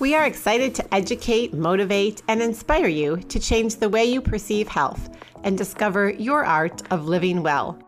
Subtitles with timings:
[0.00, 4.66] We are excited to educate, motivate, and inspire you to change the way you perceive
[4.66, 5.10] health
[5.44, 7.78] and discover your art of living well.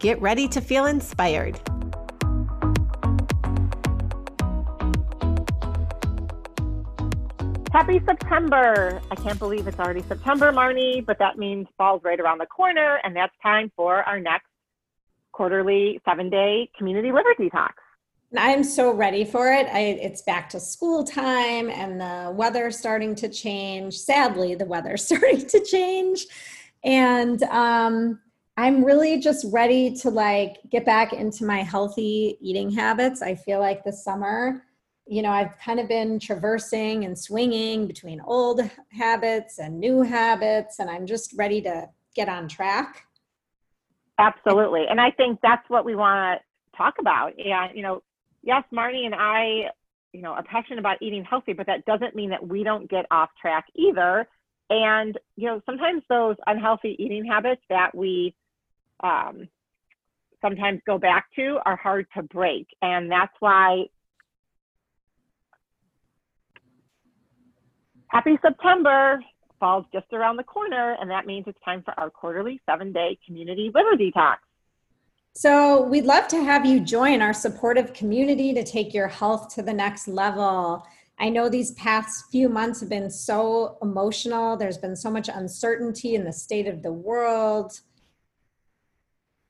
[0.00, 1.60] Get ready to feel inspired.
[7.70, 9.00] Happy September!
[9.12, 12.98] I can't believe it's already September, Marnie, but that means fall's right around the corner,
[13.04, 14.48] and that's time for our next
[15.30, 17.83] quarterly seven day community liver detox.
[18.36, 19.66] I'm so ready for it.
[19.72, 23.96] I, it's back to school time and the weather starting to change.
[23.98, 26.26] Sadly, the weather's starting to change.
[26.82, 28.20] And um,
[28.56, 33.22] I'm really just ready to like get back into my healthy eating habits.
[33.22, 34.64] I feel like this summer,
[35.06, 40.78] you know, I've kind of been traversing and swinging between old habits and new habits,
[40.78, 43.06] and I'm just ready to get on track.
[44.18, 44.84] Absolutely.
[44.88, 47.32] And I think that's what we want to talk about.
[47.38, 48.02] And, you know,
[48.44, 49.70] yes, Marnie and I,
[50.12, 53.06] you know, are passionate about eating healthy, but that doesn't mean that we don't get
[53.10, 54.28] off track either.
[54.70, 58.34] And, you know, sometimes those unhealthy eating habits that we
[59.02, 59.48] um,
[60.40, 62.66] sometimes go back to are hard to break.
[62.82, 63.84] And that's why
[68.08, 69.20] happy September
[69.58, 73.18] fall's just around the corner, and that means it's time for our quarterly seven day
[73.26, 74.36] community liver detox.
[75.36, 79.62] So, we'd love to have you join our supportive community to take your health to
[79.62, 80.86] the next level.
[81.18, 84.56] I know these past few months have been so emotional.
[84.56, 87.80] There's been so much uncertainty in the state of the world.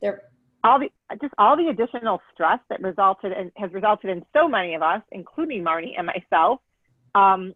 [0.01, 0.23] There,
[0.63, 0.89] all the
[1.21, 5.03] just all the additional stress that resulted and has resulted in so many of us,
[5.13, 6.61] including Marnie and myself,
[7.15, 7.53] um,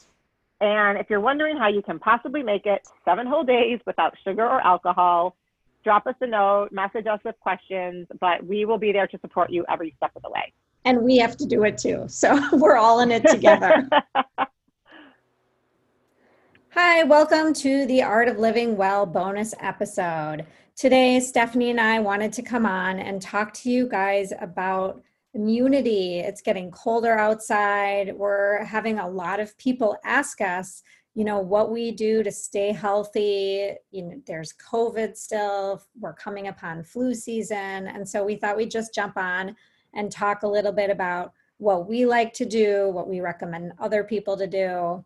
[0.60, 4.44] And if you're wondering how you can possibly make it seven whole days without sugar
[4.44, 5.36] or alcohol,
[5.84, 9.50] drop us a note, message us with questions, but we will be there to support
[9.50, 10.52] you every step of the way.
[10.84, 12.06] And we have to do it too.
[12.08, 13.88] So we're all in it together.
[16.70, 20.44] Hi, welcome to the Art of Living Well bonus episode.
[20.74, 25.02] Today, Stephanie and I wanted to come on and talk to you guys about
[25.34, 26.20] immunity.
[26.20, 28.14] It's getting colder outside.
[28.14, 30.82] We're having a lot of people ask us,
[31.14, 33.72] you know, what we do to stay healthy.
[33.90, 37.88] You know, there's COVID still, we're coming upon flu season.
[37.88, 39.54] And so we thought we'd just jump on
[39.94, 44.04] and talk a little bit about what we like to do, what we recommend other
[44.04, 45.04] people to do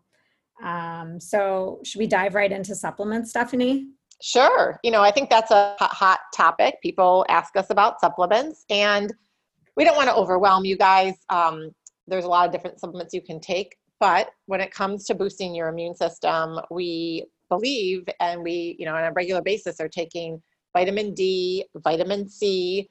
[0.61, 3.87] um, so, should we dive right into supplements, Stephanie?
[4.21, 4.79] Sure.
[4.83, 6.75] You know, I think that's a hot topic.
[6.81, 9.13] People ask us about supplements, and
[9.75, 11.15] we don't want to overwhelm you guys.
[11.29, 11.71] Um,
[12.07, 15.55] there's a lot of different supplements you can take, but when it comes to boosting
[15.55, 20.41] your immune system, we believe and we, you know, on a regular basis are taking
[20.75, 22.89] vitamin D, vitamin C.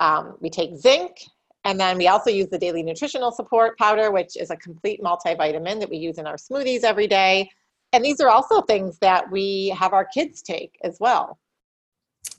[0.00, 1.22] Um, we take zinc
[1.64, 5.80] and then we also use the daily nutritional support powder, which is a complete multivitamin
[5.80, 7.50] that we use in our smoothies every day.
[7.92, 11.38] And these are also things that we have our kids take as well.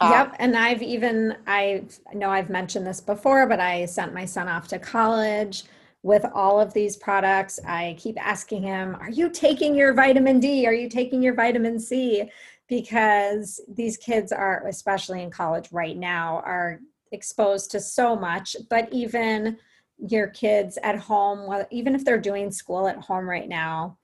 [0.01, 0.28] Yep.
[0.28, 1.83] Um, and I've even, I
[2.13, 5.63] know I've mentioned this before, but I sent my son off to college
[6.01, 7.60] with all of these products.
[7.68, 10.66] I keep asking him, Are you taking your vitamin D?
[10.66, 12.31] Are you taking your vitamin C?
[12.68, 16.80] Because these kids are, especially in college right now, are
[17.12, 19.57] exposed to so much, but even
[20.00, 23.98] your kids at home, even if they're doing school at home right now,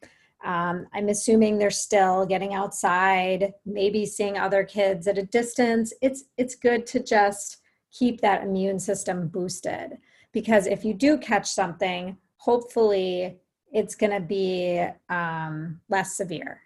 [0.43, 5.93] um, I'm assuming they're still getting outside, maybe seeing other kids at a distance.
[6.01, 7.57] It's it's good to just
[7.91, 9.97] keep that immune system boosted
[10.31, 13.39] because if you do catch something, hopefully
[13.71, 16.61] it's going to be um, less severe.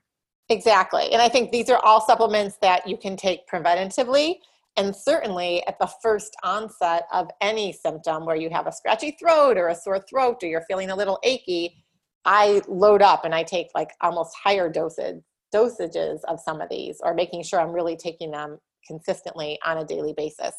[0.49, 1.11] Exactly.
[1.13, 4.35] And I think these are all supplements that you can take preventatively.
[4.77, 9.57] And certainly at the first onset of any symptom where you have a scratchy throat
[9.57, 11.83] or a sore throat or you're feeling a little achy,
[12.25, 15.21] I load up and I take like almost higher dosage
[15.53, 18.57] dosages of some of these or making sure I'm really taking them
[18.87, 20.53] consistently on a daily basis.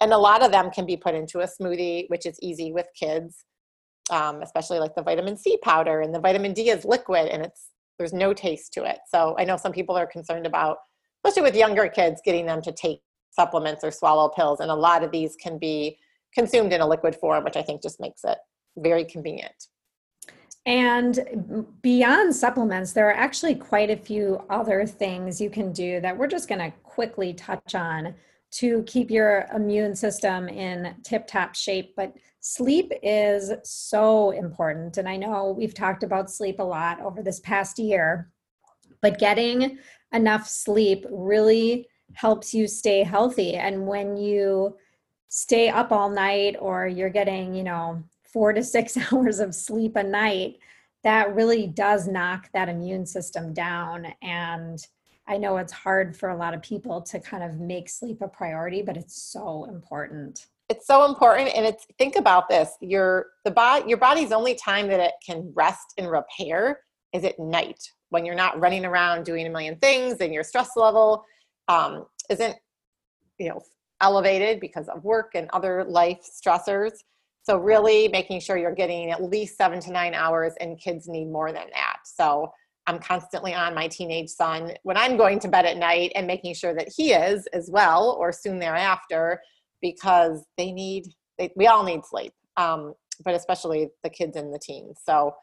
[0.00, 2.86] And a lot of them can be put into a smoothie, which is easy with
[2.98, 3.44] kids,
[4.10, 7.68] um, especially like the vitamin C powder and the vitamin D is liquid and it's
[7.98, 8.98] there's no taste to it.
[9.08, 10.78] So I know some people are concerned about,
[11.24, 12.98] especially with younger kids, getting them to take
[13.30, 14.60] supplements or swallow pills.
[14.60, 15.96] And a lot of these can be
[16.34, 18.36] consumed in a liquid form, which I think just makes it
[18.76, 19.54] very convenient.
[20.66, 26.16] And beyond supplements, there are actually quite a few other things you can do that
[26.16, 28.14] we're just going to quickly touch on
[28.52, 31.94] to keep your immune system in tip top shape.
[31.96, 34.96] But sleep is so important.
[34.96, 38.30] And I know we've talked about sleep a lot over this past year,
[39.02, 39.78] but getting
[40.12, 43.54] enough sleep really helps you stay healthy.
[43.54, 44.76] And when you
[45.28, 49.96] stay up all night or you're getting, you know, four to six hours of sleep
[49.96, 50.58] a night,
[51.04, 54.08] that really does knock that immune system down.
[54.20, 54.84] And
[55.26, 58.28] I know it's hard for a lot of people to kind of make sleep a
[58.28, 60.46] priority, but it's so important.
[60.68, 64.88] It's so important, and it's think about this: your the body, your body's only time
[64.88, 66.80] that it can rest and repair
[67.12, 67.78] is at night
[68.08, 71.22] when you're not running around doing a million things, and your stress level
[71.68, 72.56] um, isn't,
[73.38, 73.60] you know,
[74.00, 76.92] elevated because of work and other life stressors.
[77.44, 81.26] So really making sure you're getting at least seven to nine hours and kids need
[81.26, 81.98] more than that.
[82.04, 82.50] So
[82.86, 86.54] I'm constantly on my teenage son when I'm going to bed at night and making
[86.54, 89.40] sure that he is as well or soon thereafter
[89.82, 91.06] because they need,
[91.38, 92.94] they, we all need sleep, um,
[93.24, 94.98] but especially the kids and the teens.
[95.04, 95.34] So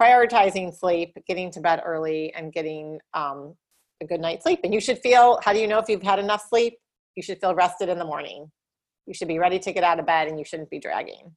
[0.00, 3.54] prioritizing sleep, getting to bed early and getting um,
[4.02, 4.60] a good night's sleep.
[4.64, 6.78] And you should feel, how do you know if you've had enough sleep?
[7.16, 8.50] You should feel rested in the morning.
[9.06, 11.34] You should be ready to get out of bed and you shouldn't be dragging.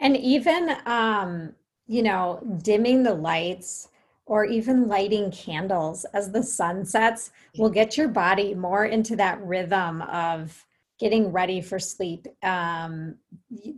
[0.00, 1.54] And even, um,
[1.86, 3.88] you know, dimming the lights
[4.26, 9.42] or even lighting candles as the sun sets will get your body more into that
[9.42, 10.64] rhythm of
[10.98, 12.26] getting ready for sleep.
[12.42, 13.16] Um,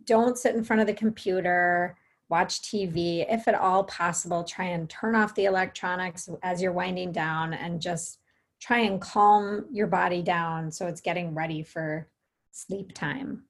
[0.04, 1.96] don't sit in front of the computer,
[2.28, 3.24] watch TV.
[3.28, 7.80] If at all possible, try and turn off the electronics as you're winding down and
[7.80, 8.18] just
[8.60, 12.08] try and calm your body down so it's getting ready for
[12.50, 13.44] sleep time.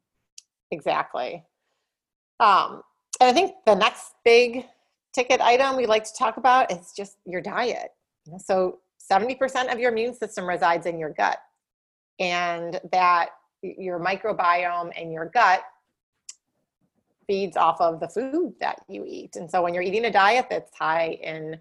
[0.70, 1.44] Exactly.
[2.40, 2.82] Um,
[3.20, 4.64] and I think the next big
[5.14, 7.90] ticket item we like to talk about is just your diet.
[8.38, 8.78] So
[9.10, 11.38] 70% of your immune system resides in your gut.
[12.18, 13.30] And that
[13.62, 15.62] your microbiome and your gut
[17.26, 19.36] feeds off of the food that you eat.
[19.36, 21.58] And so when you're eating a diet that's high in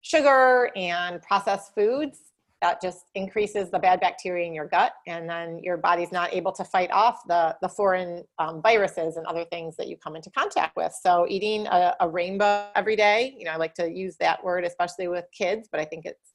[0.00, 2.18] sugar and processed foods,
[2.62, 6.52] that just increases the bad bacteria in your gut and then your body's not able
[6.52, 10.30] to fight off the, the foreign um, viruses and other things that you come into
[10.30, 10.92] contact with.
[11.02, 14.64] So eating a, a, rainbow every day you know i like to use that word
[14.64, 16.32] especially with kids but i think it's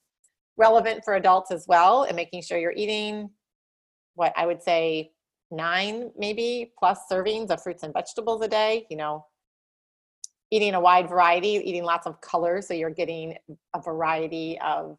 [0.57, 3.29] relevant for adults as well and making sure you're eating
[4.15, 5.09] what i would say
[5.49, 9.25] nine maybe plus servings of fruits and vegetables a day you know.
[10.53, 13.37] Eating a wide variety eating lots of colors so you're getting
[13.73, 14.97] a variety of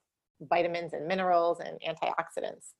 [0.48, 2.72] vitamins and minerals and antioxidants.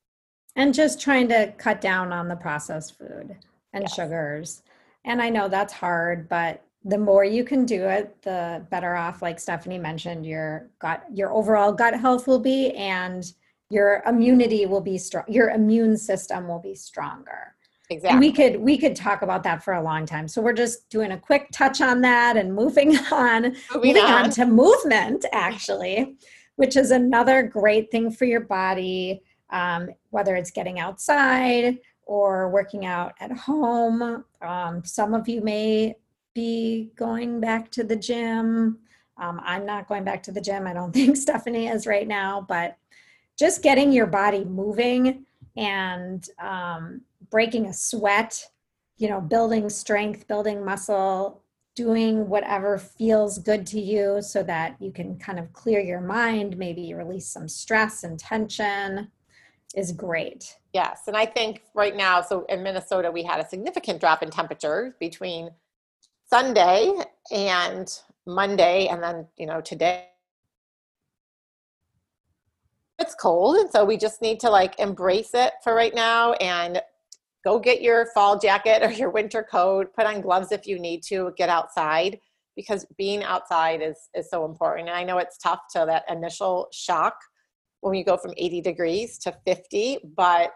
[0.57, 3.37] And just trying to cut down on the processed food
[3.73, 3.95] and yes.
[3.95, 4.63] sugars.
[5.05, 9.23] And I know that's hard, but the more you can do it, the better off,
[9.23, 13.33] like Stephanie mentioned, your gut, your overall gut health will be, and
[13.71, 15.25] your immunity will be strong.
[15.29, 17.55] Your immune system will be stronger.
[17.89, 18.11] Exactly.
[18.11, 20.27] And we could we could talk about that for a long time.
[20.27, 24.25] So we're just doing a quick touch on that and moving on, moving, moving on.
[24.25, 25.25] on to movement.
[25.33, 26.17] Actually,
[26.57, 32.85] which is another great thing for your body, um, whether it's getting outside or working
[32.85, 34.25] out at home.
[34.41, 35.97] Um, some of you may
[36.35, 38.79] be going back to the gym.
[39.19, 40.67] Um, I'm not going back to the gym.
[40.67, 42.77] I don't think Stephanie is right now, but
[43.39, 45.25] just getting your body moving
[45.57, 48.49] and um, breaking a sweat,
[48.99, 51.42] you know, building strength, building muscle,
[51.75, 56.59] doing whatever feels good to you so that you can kind of clear your mind,
[56.59, 59.11] maybe release some stress and tension.
[59.75, 60.59] is great.
[60.75, 61.03] Yes.
[61.07, 64.97] And I think right now, so in Minnesota, we had a significant drop in temperature
[65.01, 65.51] between
[66.29, 66.93] Sunday
[67.31, 67.89] and
[68.27, 70.09] Monday, and then, you know, today.
[72.99, 76.81] It's cold, and so we just need to like embrace it for right now and
[77.45, 81.03] go get your fall jacket or your winter coat, put on gloves if you need
[81.05, 82.19] to, get outside
[82.57, 84.89] because being outside is is so important.
[84.89, 87.17] And I know it's tough to that initial shock
[87.81, 90.53] when you go from 80 degrees to 50, but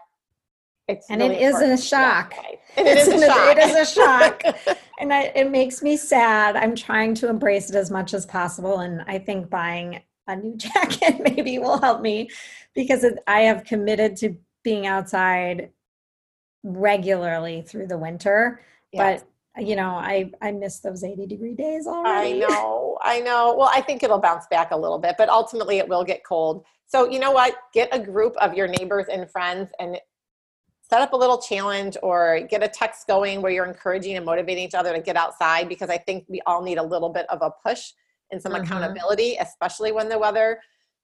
[0.87, 2.33] it's and really it is a important to get shock.
[2.77, 3.57] And it is a shock.
[3.57, 4.77] it is a shock.
[4.99, 6.55] and I, it makes me sad.
[6.55, 10.55] I'm trying to embrace it as much as possible, and I think buying a new
[10.57, 12.29] jacket maybe will help me
[12.73, 15.71] because it, I have committed to being outside
[16.63, 18.61] regularly through the winter.
[18.91, 19.21] Yes.
[19.21, 22.43] But you know, I I miss those 80 degree days already.
[22.43, 23.55] I know, I know.
[23.57, 26.63] Well, I think it'll bounce back a little bit, but ultimately it will get cold.
[26.85, 27.55] So, you know what?
[27.73, 29.99] Get a group of your neighbors and friends and
[30.89, 34.63] set up a little challenge or get a text going where you're encouraging and motivating
[34.63, 37.41] each other to get outside because I think we all need a little bit of
[37.41, 37.91] a push
[38.31, 38.63] and some Mhm.
[38.63, 40.61] accountability, especially when the weather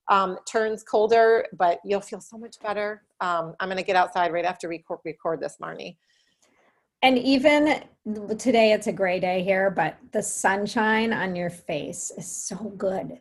[0.10, 3.04] um, turns colder, but you'll feel so much better.
[3.22, 5.98] Um, I'm going to get outside right after we record, record this, Marnie.
[7.02, 7.84] And even
[8.38, 13.20] today, it's a gray day here, but the sunshine on your face is so good.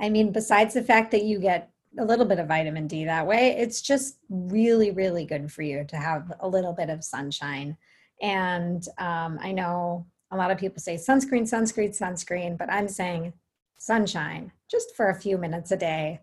[0.00, 3.26] I mean, besides the fact that you get a little bit of vitamin D that
[3.26, 7.76] way, it's just really, really good for you to have a little bit of sunshine.
[8.20, 13.32] And um, I know a lot of people say sunscreen, sunscreen, sunscreen, but I'm saying
[13.80, 16.20] sunshine just for a few minutes a day.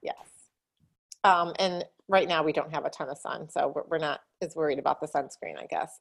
[0.00, 0.16] Yes.
[1.24, 4.20] Um, and right now we don't have a ton of sun, so we're, we're not
[4.40, 5.98] as worried about the sunscreen, I guess.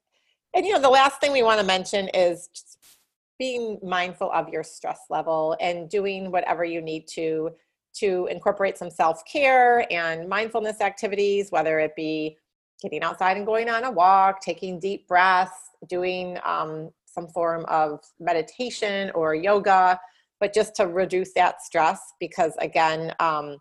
[0.56, 2.50] And you know, the last thing we want to mention is
[3.40, 7.52] being mindful of your stress level and doing whatever you need to
[7.96, 12.38] to incorporate some self-care and mindfulness activities, whether it be
[12.82, 18.00] getting outside and going on a walk, taking deep breaths, doing um, some form of
[18.20, 20.00] meditation or yoga,
[20.40, 23.58] but just to reduce that stress because again, um,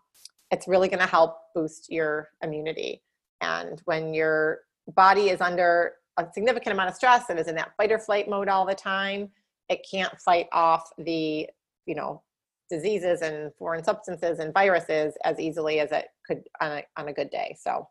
[0.51, 3.01] it's really going to help boost your immunity.
[3.41, 4.59] And when your
[4.95, 8.29] body is under a significant amount of stress and is in that fight or flight
[8.29, 9.29] mode all the time,
[9.69, 11.47] it can't fight off the,
[11.85, 12.23] you know,
[12.69, 17.13] diseases and foreign substances and viruses as easily as it could on a, on a
[17.13, 17.55] good day.
[17.59, 17.87] So,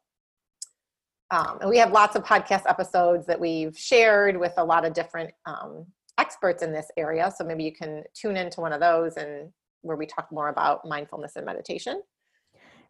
[1.30, 4.94] um, and we have lots of podcast episodes that we've shared with a lot of
[4.94, 5.86] different um,
[6.28, 7.32] experts in this area.
[7.34, 10.86] So maybe you can tune into one of those and where we talk more about
[10.86, 12.02] mindfulness and meditation.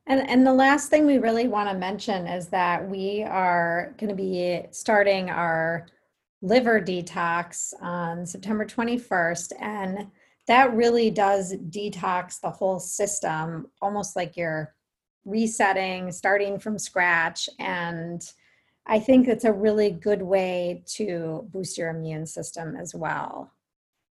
[0.09, 4.09] And, and the last thing we really want to mention is that we are going
[4.09, 5.87] to be starting our
[6.43, 9.53] liver detox on September 21st.
[9.61, 10.09] And
[10.49, 14.75] that really does detox the whole system, almost like you're
[15.25, 17.49] resetting, starting from scratch.
[17.61, 18.21] And
[18.89, 23.53] I think it's a really good way to boost your immune system as well.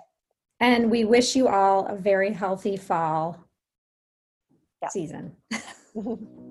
[0.60, 3.40] and we wish you all a very healthy fall
[4.84, 4.90] Yeah.
[4.90, 5.36] season.